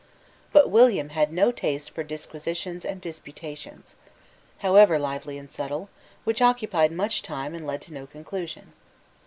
[0.51, 3.93] But William had no taste for disquisitions and disputations,
[4.65, 5.89] however lively and subtle,
[6.23, 8.73] which occupied much time and led to no conclusion.